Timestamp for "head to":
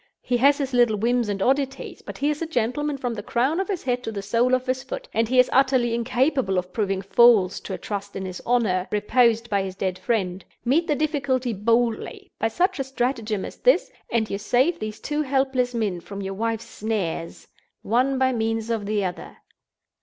3.83-4.11